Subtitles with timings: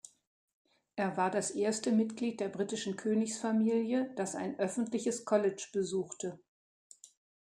[0.95, 6.39] Er war das erste Mitglied der britischen Königsfamilie, das ein öffentliches College besuchte.